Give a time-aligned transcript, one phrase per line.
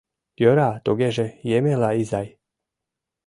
[0.41, 2.27] —Йӧра тугеже, Емела изай...